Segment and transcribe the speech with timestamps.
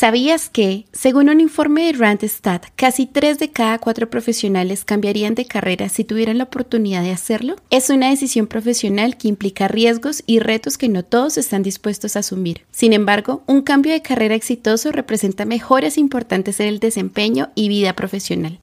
[0.00, 5.44] ¿Sabías que, según un informe de Randstad, casi 3 de cada 4 profesionales cambiarían de
[5.44, 7.56] carrera si tuvieran la oportunidad de hacerlo?
[7.68, 12.20] Es una decisión profesional que implica riesgos y retos que no todos están dispuestos a
[12.20, 12.62] asumir.
[12.70, 17.94] Sin embargo, un cambio de carrera exitoso representa mejoras importantes en el desempeño y vida
[17.94, 18.58] profesional.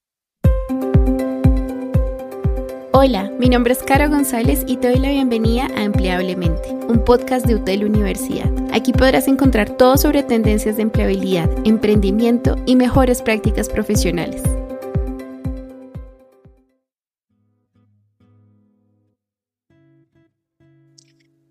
[3.00, 7.45] Hola, mi nombre es Cara González y te doy la bienvenida a Empleablemente, un podcast
[7.45, 8.52] de UTEL Universidad.
[8.73, 14.41] Aquí podrás encontrar todo sobre tendencias de empleabilidad, emprendimiento y mejores prácticas profesionales.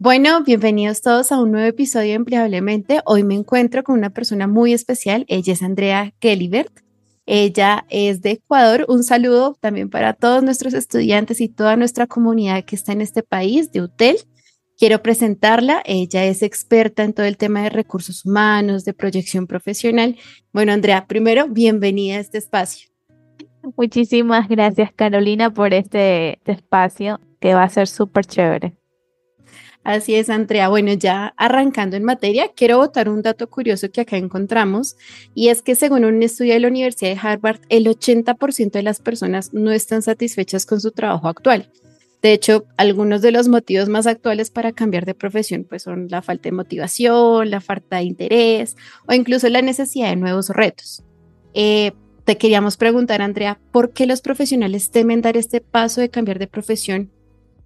[0.01, 3.03] Bueno, bienvenidos todos a un nuevo episodio de Empleablemente.
[3.05, 5.25] Hoy me encuentro con una persona muy especial.
[5.29, 6.86] Ella es Andrea Kellibert.
[7.27, 8.87] Ella es de Ecuador.
[8.89, 13.25] Un saludo también para todos nuestros estudiantes y toda nuestra comunidad que está en este
[13.25, 14.17] país de UTEL.
[14.79, 15.83] Quiero presentarla.
[15.85, 20.17] Ella es experta en todo el tema de recursos humanos, de proyección profesional.
[20.53, 22.89] Bueno, Andrea, primero, bienvenida a este espacio.
[23.77, 28.77] Muchísimas gracias, Carolina, por este, este espacio que va a ser súper chévere.
[29.87, 30.69] Así es, Andrea.
[30.69, 34.97] Bueno, ya arrancando en materia, quiero votar un dato curioso que acá encontramos
[35.33, 38.99] y es que según un estudio de la Universidad de Harvard, el 80% de las
[38.99, 41.71] personas no están satisfechas con su trabajo actual.
[42.21, 46.21] De hecho, algunos de los motivos más actuales para cambiar de profesión pues son la
[46.21, 48.75] falta de motivación, la falta de interés
[49.07, 51.05] o incluso la necesidad de nuevos retos.
[51.55, 51.93] Eh,
[52.25, 56.49] te queríamos preguntar, Andrea, ¿por qué los profesionales temen dar este paso de cambiar de
[56.49, 57.13] profesión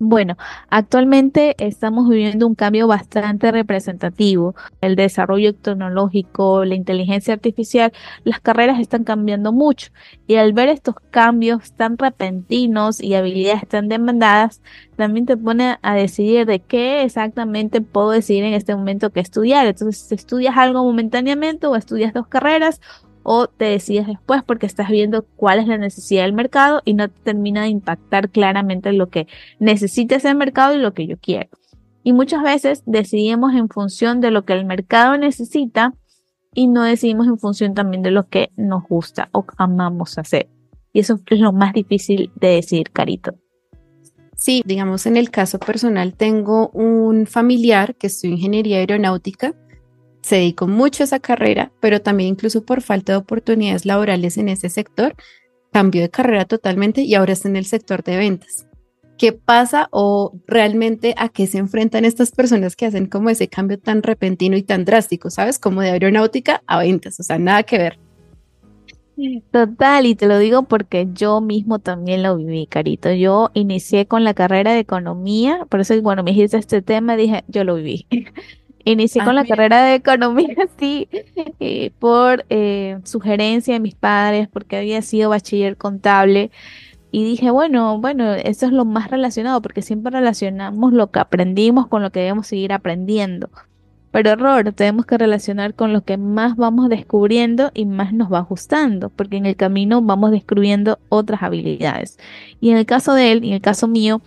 [0.03, 0.39] bueno,
[0.71, 4.55] actualmente estamos viviendo un cambio bastante representativo.
[4.81, 7.93] El desarrollo tecnológico, la inteligencia artificial,
[8.25, 9.91] las carreras están cambiando mucho.
[10.27, 14.63] Y al ver estos cambios tan repentinos y habilidades tan demandadas,
[14.97, 19.67] también te pone a decidir de qué exactamente puedo decidir en este momento que estudiar.
[19.67, 22.81] Entonces, ¿estudias algo momentáneamente o estudias dos carreras
[23.23, 27.09] o te decides después porque estás viendo cuál es la necesidad del mercado y no
[27.09, 29.27] te termina de impactar claramente lo que
[29.59, 31.49] necesita ese mercado y lo que yo quiero.
[32.03, 35.95] Y muchas veces decidimos en función de lo que el mercado necesita
[36.55, 40.49] y no decidimos en función también de lo que nos gusta o amamos hacer.
[40.93, 43.35] Y eso es lo más difícil de decidir, Carito.
[44.35, 49.55] Sí, digamos, en el caso personal tengo un familiar que estudia ingeniería aeronáutica
[50.31, 54.49] se dedicó mucho a esa carrera, pero también incluso por falta de oportunidades laborales en
[54.49, 55.17] ese sector,
[55.73, 58.65] cambió de carrera totalmente y ahora está en el sector de ventas.
[59.19, 63.81] ¿Qué pasa o realmente a qué se enfrentan estas personas que hacen como ese cambio
[63.81, 65.59] tan repentino y tan drástico, sabes?
[65.59, 67.99] Como de aeronáutica a ventas, o sea, nada que ver.
[69.51, 73.11] Total, y te lo digo porque yo mismo también lo viví, Carito.
[73.13, 77.43] Yo inicié con la carrera de economía, por eso, bueno, me dijiste este tema, dije,
[77.49, 78.07] yo lo viví.
[78.85, 81.09] Inicié con la carrera de economía, sí,
[81.61, 86.51] eh, por eh, sugerencia de mis padres, porque había sido bachiller contable.
[87.13, 91.89] Y dije, bueno, bueno, eso es lo más relacionado, porque siempre relacionamos lo que aprendimos
[91.89, 93.51] con lo que debemos seguir aprendiendo.
[94.13, 98.41] Pero error, tenemos que relacionar con lo que más vamos descubriendo y más nos va
[98.41, 102.19] ajustando, porque en el camino vamos descubriendo otras habilidades.
[102.61, 104.21] Y en el caso de él, y en el caso mío,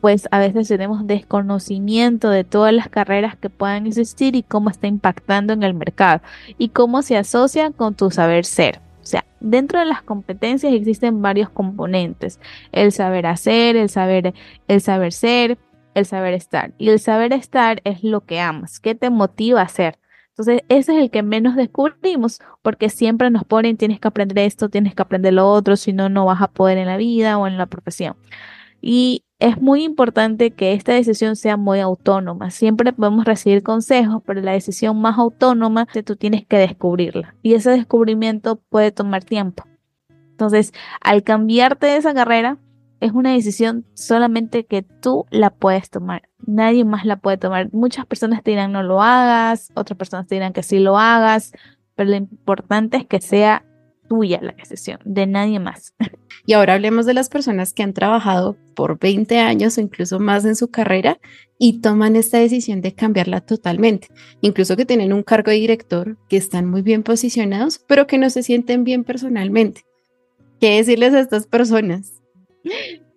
[0.00, 4.86] pues a veces tenemos desconocimiento de todas las carreras que puedan existir y cómo está
[4.86, 6.22] impactando en el mercado
[6.58, 8.80] y cómo se asocia con tu saber ser.
[9.02, 12.38] O sea, dentro de las competencias existen varios componentes,
[12.72, 14.34] el saber hacer, el saber,
[14.68, 15.58] el saber ser,
[15.94, 16.72] el saber estar.
[16.78, 19.98] Y el saber estar es lo que amas, qué te motiva a hacer.
[20.30, 24.70] Entonces, ese es el que menos descubrimos porque siempre nos ponen, tienes que aprender esto,
[24.70, 27.46] tienes que aprender lo otro, si no, no vas a poder en la vida o
[27.46, 28.16] en la profesión.
[28.80, 32.50] Y es muy importante que esta decisión sea muy autónoma.
[32.50, 37.34] Siempre podemos recibir consejos, pero la decisión más autónoma tú tienes que descubrirla.
[37.42, 39.64] Y ese descubrimiento puede tomar tiempo.
[40.30, 42.58] Entonces, al cambiarte de esa carrera,
[43.00, 46.28] es una decisión solamente que tú la puedes tomar.
[46.46, 47.72] Nadie más la puede tomar.
[47.72, 51.52] Muchas personas te dirán no lo hagas, otras personas te dirán que sí lo hagas,
[51.94, 53.64] pero lo importante es que sea
[54.10, 55.94] tuya la decisión, de nadie más.
[56.46, 60.44] Y ahora hablemos de las personas que han trabajado por 20 años o incluso más
[60.46, 61.20] en su carrera
[61.58, 64.08] y toman esta decisión de cambiarla totalmente.
[64.40, 68.30] Incluso que tienen un cargo de director, que están muy bien posicionados, pero que no
[68.30, 69.82] se sienten bien personalmente.
[70.60, 72.14] ¿Qué decirles a estas personas?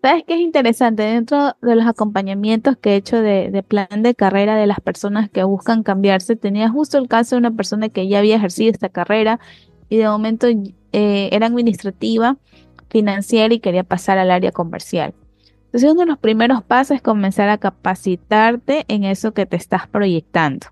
[0.01, 1.03] ¿Sabes qué es interesante?
[1.03, 5.29] Dentro de los acompañamientos que he hecho de, de, plan de carrera de las personas
[5.29, 8.89] que buscan cambiarse, tenía justo el caso de una persona que ya había ejercido esta
[8.89, 9.39] carrera
[9.89, 10.47] y de momento
[10.93, 12.37] eh, era administrativa,
[12.89, 15.13] financiera y quería pasar al área comercial.
[15.65, 19.87] Entonces uno de los primeros pasos es comenzar a capacitarte en eso que te estás
[19.87, 20.67] proyectando.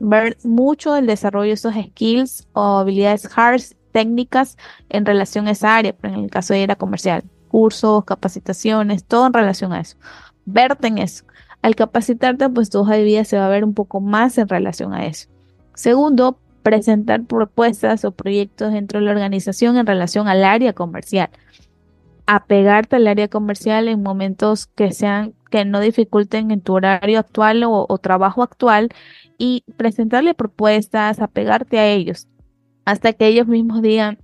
[0.00, 3.62] ver mucho el desarrollo de esos skills o habilidades hard,
[3.92, 4.56] técnicas
[4.88, 9.32] en relación a esa área, en el caso de era comercial, cursos, capacitaciones, todo en
[9.32, 9.96] relación a eso.
[10.46, 11.24] Verte en eso.
[11.62, 14.48] Al capacitarte, pues tu hoja de vida se va a ver un poco más en
[14.48, 15.28] relación a eso.
[15.74, 21.30] Segundo, presentar propuestas o proyectos dentro de la organización en relación al área comercial.
[22.26, 27.64] Apegarte al área comercial en momentos que sean que no dificulten en tu horario actual
[27.64, 28.90] o, trabajo actual
[29.36, 32.28] y presentarle propuestas, apegarte a ellos
[32.84, 34.18] hasta que ellos mismos digan,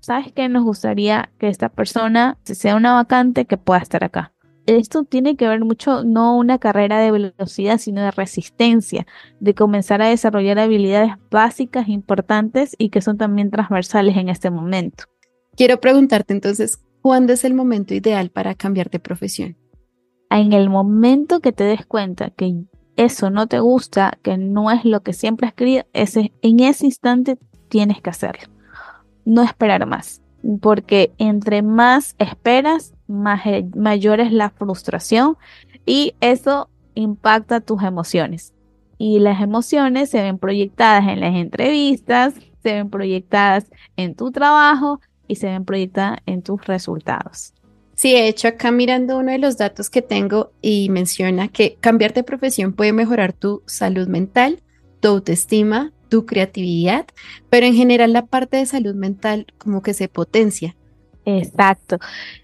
[0.00, 0.48] ¿sabes qué?
[0.48, 4.33] Nos gustaría que esta persona, si sea una vacante, que pueda estar acá
[4.66, 9.06] esto tiene que ver mucho, no una carrera de velocidad, sino de resistencia,
[9.40, 15.04] de comenzar a desarrollar habilidades básicas importantes y que son también transversales en este momento.
[15.56, 19.56] Quiero preguntarte entonces, ¿cuándo es el momento ideal para cambiar de profesión?
[20.30, 22.64] En el momento que te des cuenta que
[22.96, 26.86] eso no te gusta, que no es lo que siempre has querido, ese, en ese
[26.86, 27.38] instante
[27.68, 28.52] tienes que hacerlo.
[29.24, 30.22] No esperar más,
[30.60, 35.36] porque entre más esperas, mayor es la frustración
[35.86, 38.52] y eso impacta tus emociones.
[38.98, 45.00] Y las emociones se ven proyectadas en las entrevistas, se ven proyectadas en tu trabajo
[45.26, 47.54] y se ven proyectadas en tus resultados.
[47.94, 52.12] Sí, de hecho, acá mirando uno de los datos que tengo y menciona que cambiar
[52.12, 54.60] de profesión puede mejorar tu salud mental,
[55.00, 57.06] tu autoestima, tu creatividad,
[57.50, 60.76] pero en general la parte de salud mental como que se potencia.
[61.24, 61.98] Exacto.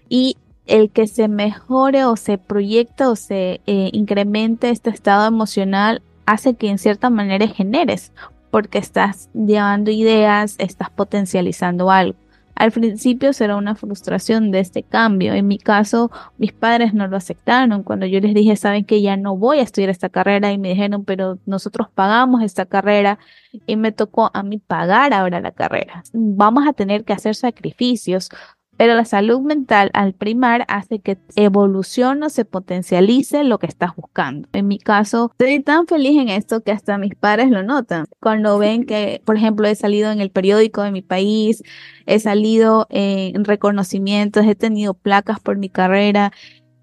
[0.09, 0.35] Y
[0.67, 6.55] el que se mejore o se proyecte o se eh, incremente este estado emocional hace
[6.55, 8.11] que en cierta manera generes,
[8.49, 12.19] porque estás llevando ideas, estás potencializando algo.
[12.55, 15.33] Al principio será una frustración de este cambio.
[15.33, 17.83] En mi caso, mis padres no lo aceptaron.
[17.83, 20.69] Cuando yo les dije, saben que ya no voy a estudiar esta carrera y me
[20.69, 23.19] dijeron, pero nosotros pagamos esta carrera
[23.65, 26.03] y me tocó a mí pagar ahora la carrera.
[26.13, 28.29] Vamos a tener que hacer sacrificios
[28.81, 33.95] pero la salud mental al primar hace que evolucione o se potencialice lo que estás
[33.95, 34.49] buscando.
[34.53, 38.07] En mi caso, estoy tan feliz en esto que hasta mis padres lo notan.
[38.19, 41.61] Cuando ven que, por ejemplo, he salido en el periódico de mi país,
[42.07, 46.31] he salido en reconocimientos, he tenido placas por mi carrera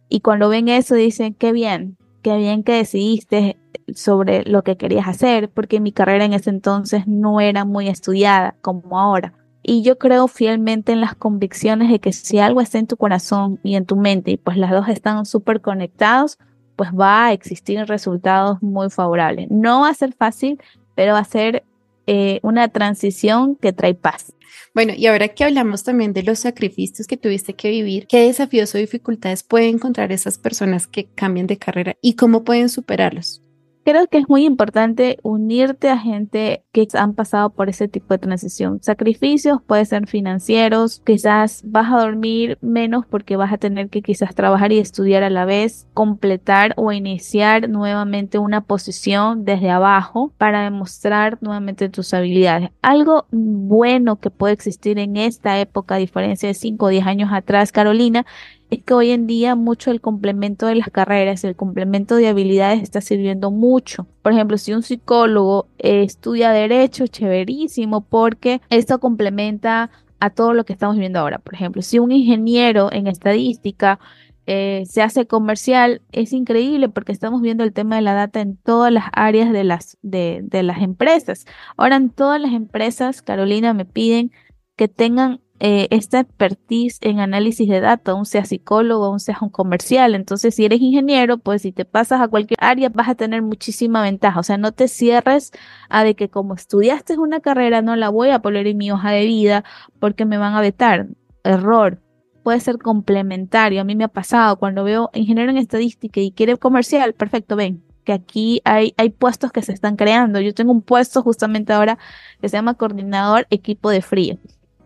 [0.09, 3.59] y cuando ven eso dicen, qué bien, qué bien que decidiste
[3.93, 8.55] sobre lo que querías hacer, porque mi carrera en ese entonces no era muy estudiada
[8.63, 9.35] como ahora.
[9.63, 13.61] Y yo creo fielmente en las convicciones de que si algo está en tu corazón
[13.63, 16.39] y en tu mente y pues las dos están súper conectados,
[16.77, 19.49] pues va a existir resultados muy favorables.
[19.51, 20.61] No va a ser fácil,
[20.95, 21.65] pero va a ser
[22.07, 24.33] eh, una transición que trae paz.
[24.75, 28.75] Bueno, y ahora que hablamos también de los sacrificios que tuviste que vivir, ¿qué desafíos
[28.75, 33.43] o dificultades pueden encontrar esas personas que cambian de carrera y cómo pueden superarlos?
[33.89, 38.19] Creo que es muy importante unirte a gente que han pasado por ese tipo de
[38.19, 38.83] transición.
[38.83, 44.35] Sacrificios pueden ser financieros, quizás vas a dormir menos porque vas a tener que quizás
[44.35, 50.65] trabajar y estudiar a la vez, completar o iniciar nuevamente una posición desde abajo para
[50.65, 52.69] demostrar nuevamente tus habilidades.
[52.83, 57.31] Algo bueno que puede existir en esta época, a diferencia de 5 o 10 años
[57.33, 58.27] atrás, Carolina,
[58.71, 62.83] es que hoy en día mucho el complemento de las carreras, el complemento de habilidades
[62.83, 64.07] está sirviendo mucho.
[64.23, 70.73] Por ejemplo, si un psicólogo estudia derecho, chéverísimo, porque esto complementa a todo lo que
[70.73, 71.39] estamos viendo ahora.
[71.39, 73.99] Por ejemplo, si un ingeniero en estadística
[74.47, 78.57] eh, se hace comercial, es increíble porque estamos viendo el tema de la data en
[78.57, 81.47] todas las áreas de las, de las empresas.
[81.77, 84.33] Ahora en todas las empresas, Carolina, me piden
[84.77, 89.49] que tengan eh, esta expertise en análisis de datos, aún sea psicólogo, aún seas un
[89.49, 90.15] comercial.
[90.15, 94.03] Entonces, si eres ingeniero, pues si te pasas a cualquier área, vas a tener muchísima
[94.03, 94.39] ventaja.
[94.39, 95.53] O sea, no te cierres
[95.89, 99.11] a de que como estudiaste una carrera, no la voy a poner en mi hoja
[99.11, 99.65] de vida
[99.99, 101.09] porque me van a vetar.
[101.45, 102.01] Error.
[102.45, 103.81] Puede ser complementario.
[103.81, 107.83] A mí me ha pasado cuando veo ingeniero en estadística y quiere comercial, perfecto, ven,
[108.05, 110.41] que aquí hay, hay puestos que se están creando.
[110.41, 111.99] Yo tengo un puesto justamente ahora
[112.41, 114.39] que se llama coordinador equipo de frío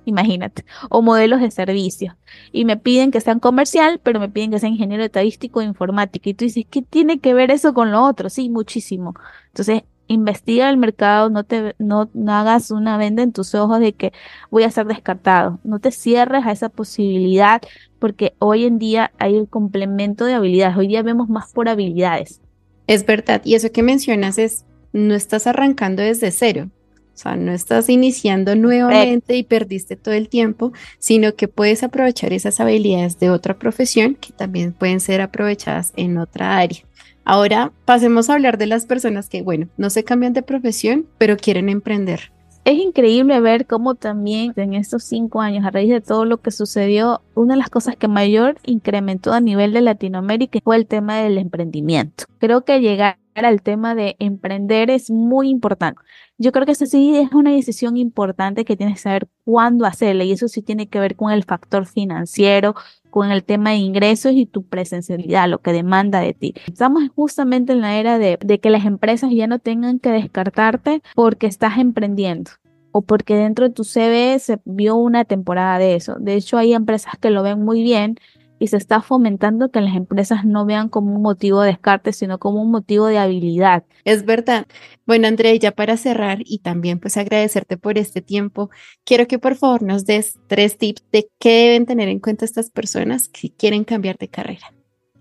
[0.05, 2.17] imagínate, o modelos de servicio.
[2.53, 6.31] Y me piden que sean comercial, pero me piden que sean ingeniero estadístico e informática.
[6.31, 8.31] Y tú dices, ¿qué tiene que ver eso con lo otro?
[8.31, 9.15] Sí, muchísimo.
[9.49, 14.13] Entonces, investiga el mercado, no te no, hagas una venda en tus ojos de que
[14.51, 15.59] voy a ser descartado.
[15.65, 17.63] No te cierres a esa posibilidad,
[17.99, 20.77] porque hoy en día hay el complemento de habilidades.
[20.77, 22.41] Hoy día vemos más por habilidades.
[22.87, 26.69] Es verdad, y eso que mencionas es, no estás arrancando desde cero,
[27.15, 32.33] o sea, no estás iniciando nuevamente y perdiste todo el tiempo, sino que puedes aprovechar
[32.33, 36.81] esas habilidades de otra profesión que también pueden ser aprovechadas en otra área.
[37.25, 41.37] Ahora pasemos a hablar de las personas que, bueno, no se cambian de profesión, pero
[41.37, 42.33] quieren emprender.
[42.65, 46.53] Es increíble ver cómo también en estos cinco años, a raíz de todo lo que
[46.53, 51.19] sucedió, una de las cosas que mayor incrementó a nivel de Latinoamérica fue el tema
[51.19, 52.25] del emprendimiento.
[52.39, 56.01] Creo que llegar al tema de emprender es muy importante.
[56.39, 60.25] Yo creo que eso sí es una decisión importante que tienes que saber cuándo hacerla
[60.25, 62.75] y eso sí tiene que ver con el factor financiero,
[63.11, 66.55] con el tema de ingresos y tu presencialidad, lo que demanda de ti.
[66.67, 71.03] Estamos justamente en la era de, de que las empresas ya no tengan que descartarte
[71.15, 72.51] porque estás emprendiendo
[72.93, 76.17] o porque dentro de tu CV se vio una temporada de eso.
[76.19, 78.17] De hecho, hay empresas que lo ven muy bien
[78.63, 82.39] y se está fomentando que las empresas no vean como un motivo de descarte, sino
[82.39, 83.83] como un motivo de habilidad.
[84.05, 84.69] Es verdad.
[85.05, 88.71] Bueno, Andrea, ya para cerrar y también pues agradecerte por este tiempo,
[89.05, 92.71] quiero que por favor nos des tres tips de qué deben tener en cuenta estas
[92.71, 94.73] personas que quieren cambiar de carrera.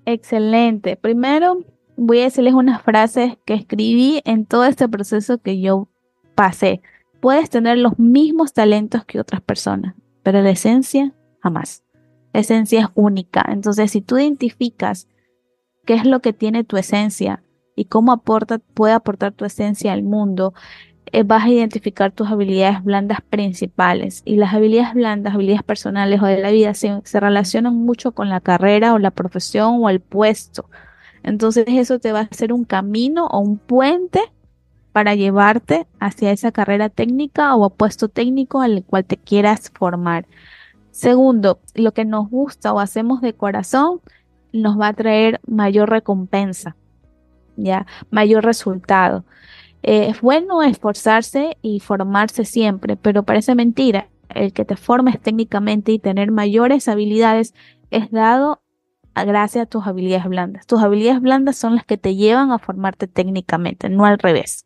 [0.05, 0.95] Excelente.
[0.95, 1.65] Primero,
[1.97, 5.89] voy a decirles unas frases que escribí en todo este proceso que yo
[6.35, 6.83] pasé.
[7.19, 11.83] Puedes tener los mismos talentos que otras personas, pero la esencia jamás
[12.33, 13.45] esencia es única.
[13.49, 15.07] Entonces, si tú identificas
[15.85, 17.43] qué es lo que tiene tu esencia
[17.75, 20.53] y cómo aporta, puede aportar tu esencia al mundo,
[21.13, 24.21] eh, vas a identificar tus habilidades blandas principales.
[24.25, 28.29] Y las habilidades blandas, habilidades personales o de la vida, se, se relacionan mucho con
[28.29, 30.69] la carrera o la profesión o el puesto.
[31.23, 34.21] Entonces, eso te va a hacer un camino o un puente
[34.91, 40.25] para llevarte hacia esa carrera técnica o puesto técnico al cual te quieras formar.
[40.91, 44.01] Segundo, lo que nos gusta o hacemos de corazón
[44.53, 46.75] nos va a traer mayor recompensa,
[47.55, 49.23] ya, mayor resultado.
[49.83, 54.09] Eh, es bueno esforzarse y formarse siempre, pero parece mentira.
[54.29, 57.53] El que te formes técnicamente y tener mayores habilidades
[57.89, 58.61] es dado
[59.15, 60.65] gracias a tus habilidades blandas.
[60.65, 64.65] Tus habilidades blandas son las que te llevan a formarte técnicamente, no al revés.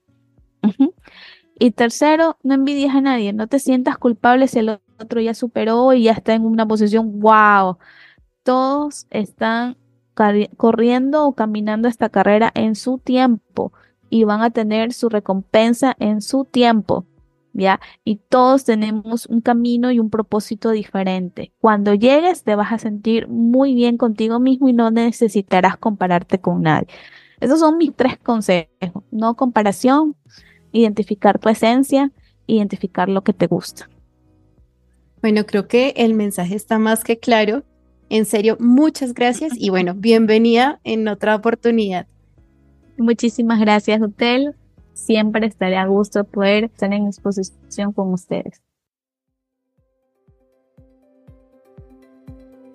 [1.57, 5.93] Y tercero, no envidies a nadie, no te sientas culpable si el otro ya superó
[5.93, 7.77] y ya está en una posición, wow.
[8.43, 9.77] Todos están
[10.57, 13.73] corriendo o caminando esta carrera en su tiempo
[14.09, 17.05] y van a tener su recompensa en su tiempo.
[17.57, 17.79] ¿Ya?
[18.03, 21.53] Y todos tenemos un camino y un propósito diferente.
[21.59, 26.61] Cuando llegues te vas a sentir muy bien contigo mismo y no necesitarás compararte con
[26.63, 26.89] nadie.
[27.39, 29.03] Esos son mis tres consejos.
[29.09, 30.17] No comparación,
[30.73, 32.11] identificar tu esencia,
[32.45, 33.89] identificar lo que te gusta.
[35.25, 37.63] Bueno, creo que el mensaje está más que claro.
[38.09, 42.05] En serio, muchas gracias y bueno, bienvenida en otra oportunidad.
[42.99, 44.53] Muchísimas gracias, Hotel.
[44.93, 48.61] Siempre estaré a gusto de poder estar en exposición con ustedes.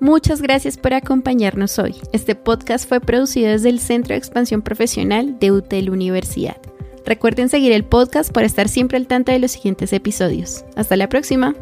[0.00, 1.94] Muchas gracias por acompañarnos hoy.
[2.12, 6.56] Este podcast fue producido desde el Centro de Expansión Profesional de UTEL Universidad.
[7.06, 10.64] Recuerden seguir el podcast para estar siempre al tanto de los siguientes episodios.
[10.74, 11.54] Hasta la próxima.